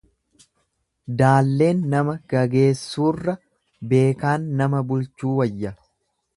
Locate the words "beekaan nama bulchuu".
3.95-5.39